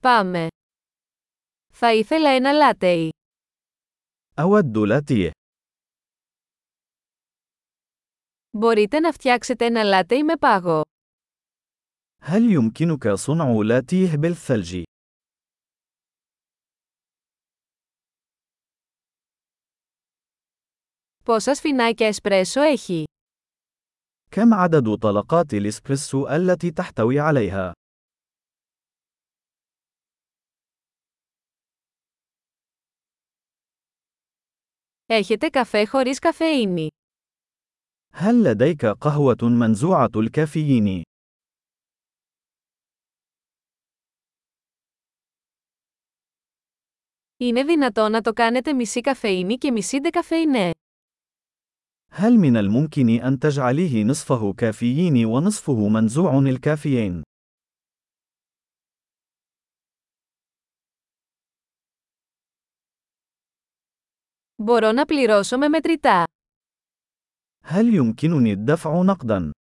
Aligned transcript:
Πάμε. 0.00 0.46
Θα 1.72 1.94
ήθελα 1.94 2.30
ένα 2.30 2.52
λάτεϊ. 2.52 3.10
أود 4.38 4.76
لاتيه. 4.78 5.30
Μπορείτε 8.58 9.00
να 9.00 9.12
φτιάξετε 9.12 9.64
ένα 9.66 9.82
λάτεϊ 9.82 10.22
με 10.22 10.36
πάγο. 10.36 10.82
هل 12.22 12.50
يمكنك 12.50 13.08
صنع 13.14 13.52
لاتيه 13.64 14.16
بالثلج؟ 14.16 14.82
Πόσα 21.24 21.54
σφινάκια 21.54 22.06
εσπρέσο 22.06 22.60
έχει? 22.60 23.04
كم 24.30 24.54
عدد 24.54 24.94
طلقات 24.98 25.54
الإسبريسو 25.54 26.28
التي 26.28 26.70
تحتوي 26.70 27.20
عليها؟ 27.20 27.72
Έχετε 35.07 35.49
καφέ 35.49 35.85
χωρίς 35.85 36.19
καφεΐνη. 36.19 36.87
هل 38.13 38.43
لديك 38.43 38.85
قهوة 38.85 39.37
منزوعة 39.43 40.09
الكافيين؟ 40.15 41.01
Είναι 47.37 47.63
δυνατό 47.63 48.09
να 48.09 48.21
το 48.21 48.33
κάνετε 48.33 48.73
μισή 48.73 49.01
καφεΐνη 49.01 49.57
και 49.57 49.71
μισή 49.71 49.99
ντεκαφεϊνέ. 49.99 50.71
هل 52.09 52.37
من 52.37 52.57
الممكن 52.57 53.09
أن 53.09 53.39
تجعليه 53.39 54.03
نصفه 54.03 54.53
كافيين 54.53 55.25
ونصفه 55.25 55.87
منزوع 55.87 56.39
الكافيين؟ 56.39 57.21
Μπορώ 64.57 64.91
να 64.91 65.05
πληρώσω 65.05 65.57
με 65.57 65.67
μετρητά. 65.67 66.23
هل 67.63 67.93
يمكنني 67.93 68.51
الدفع 68.51 69.01
نقدا؟ 69.01 69.51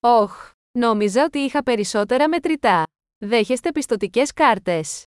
Όχ, 0.00 0.52
νόμιζα 0.78 1.24
ότι 1.24 1.38
είχα 1.38 1.62
περισσότερα 1.62 2.28
μετρητά. 2.28 2.84
Δέχεστε 3.18 3.72
πιστοτικές 3.72 4.32
κάρτες. 4.32 5.04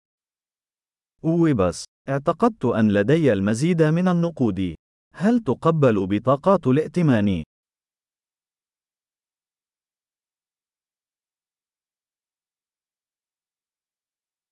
أوبس، 1.25 1.83
اعتقدت 2.09 2.64
أن 2.64 2.92
لدي 2.92 3.33
المزيد 3.33 3.83
من 3.83 4.09
النقود. 4.09 4.75
هل 5.14 5.39
تقبل 5.39 6.06
بطاقات 6.06 6.67
الائتمان؟ 6.67 7.42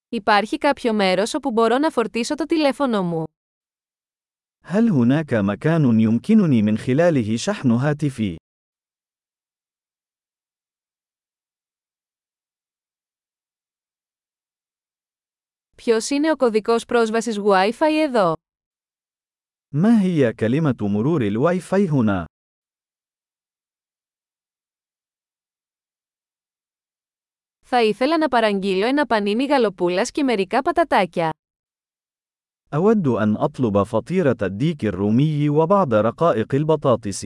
Υπάρχει 0.09 0.59
κάποιο 0.59 0.93
μέρος 0.93 1.35
όπου 1.35 1.51
μπορώ 1.51 1.79
να 1.79 1.91
φορτίσω 1.91 2.35
το 2.35 2.45
τηλέφωνο 2.47 3.03
μου. 3.03 3.25
هل 4.65 4.89
هناك 4.91 5.33
مكان 5.35 6.01
يمكنني 6.01 6.63
من 6.63 6.79
خلاله 6.79 7.37
شحن 7.37 7.71
هاتفي؟ 7.71 8.37
Ποιος 15.77 16.11
είναι 16.11 16.31
ο 16.31 16.37
κωδικός 16.37 16.85
πρόσβασης 16.85 17.39
Wi-Fi 17.39 18.09
εδώ? 18.09 18.33
ما 19.75 20.01
هي 20.03 20.33
كلمة 20.33 20.77
مرور 20.81 21.23
الواي 21.23 21.61
فاي 21.61 21.89
هنا؟ 21.89 22.25
Θα 27.67 27.83
ήθελα 27.83 28.19
να 28.19 28.29
παραγγείλω 28.29 28.87
ένα 28.87 29.07
πανίνι 29.07 29.45
γαλοπούλας 29.45 30.11
και 30.11 30.23
μερικά 30.23 30.63
πατατάκια. 30.63 31.31
أود 32.75 33.07
أن 33.07 33.37
أطلب 33.37 33.83
فطيرة 33.83 34.37
الديك 34.43 34.85
الرومي 34.85 35.49
وبعض 35.49 35.95
رقائق 35.95 36.55
البطاطس. 36.55 37.25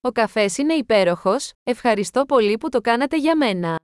Ο 0.00 0.12
καφές 0.12 0.58
είναι 0.58 0.74
υπέροχος, 0.74 1.50
ευχαριστώ 1.62 2.24
πολύ 2.24 2.58
που 2.58 2.68
το 2.68 2.80
κάνατε 2.80 3.18
για 3.18 3.36
μένα. 3.36 3.78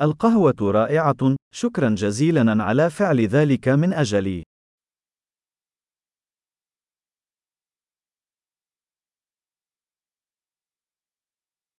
القهوة 0.00 0.54
رائعة، 0.60 1.34
شكرا 1.54 1.94
جزيلا 1.94 2.62
على 2.62 2.90
فعل 2.90 3.26
ذلك 3.26 3.68
من 3.68 3.92
أجلي. 3.92 4.42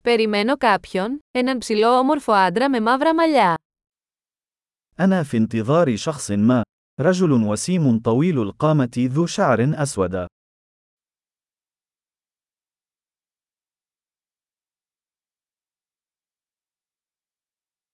Περιμένω 0.04 0.56
κάποιον, 0.56 1.18
έναν 1.30 1.58
ψηλό 1.58 1.98
όμορφο 1.98 2.32
άντρα 2.32 2.70
με 2.70 2.80
μαύρα 2.80 3.14
μαλλιά. 3.14 3.54
أنا 4.98 5.22
في 5.22 5.36
انتظار 5.36 5.96
شخص 5.96 6.30
ما. 6.30 6.62
رجل 7.00 7.32
وسيم 7.32 7.98
طويل 8.00 8.38
القامة 8.38 8.90
ذو 8.98 9.26
شعر 9.26 9.82
أسود. 9.82 10.26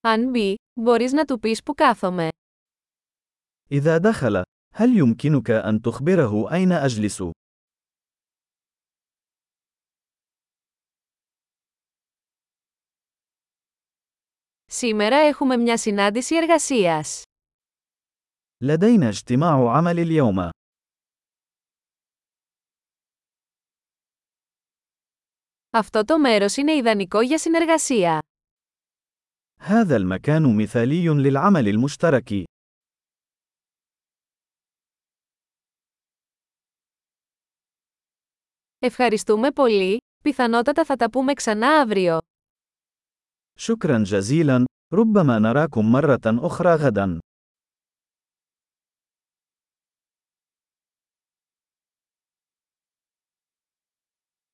Αν 0.01 0.31
μπει, 0.31 0.55
μπορείς 0.81 1.13
να 1.13 1.25
του 1.25 1.39
πεις 1.39 1.63
που 1.63 1.75
κάθομαι. 1.75 2.29
إذا 3.71 3.99
دخل، 3.99 4.43
هل 4.75 4.97
يمكنك 4.97 5.51
أن 5.51 5.81
تخبره 5.81 6.53
أين 6.53 6.73
أجلس؟ 6.73 7.23
Σήμερα 14.71 15.17
έχουμε 15.17 15.57
μια 15.57 15.77
συνάντηση 15.77 16.37
εργασίας. 16.37 17.23
لدينا 18.61 19.09
اجتماع 19.09 19.77
عمل 19.77 19.99
اليوم. 19.99 20.51
Αυτό 25.71 26.05
το 26.05 26.19
μέρος 26.19 26.57
είναι 26.57 26.73
ιδανικό 26.73 27.21
για 27.21 27.39
συνεργασία. 27.39 28.19
هذا 29.61 29.97
المكان 29.97 30.57
مثالي 30.57 31.09
للعمل 31.09 31.69
المشترك. 31.69 32.45
Ευχαριστούμε 38.79 39.51
πολύ, 39.51 39.99
πιθανότατα 40.23 40.85
θα 40.85 40.97
τα 40.97 41.11
πούμε 41.11 41.33
ξανά 41.33 41.69
αύριο. 41.69 42.19
شكرا 43.64 43.98
جزيلا، 43.98 44.66
ربما 44.94 45.40
نراكم 45.40 45.92
مرة 45.92 46.22
أخرى 46.26 46.76
غدا. 46.76 47.20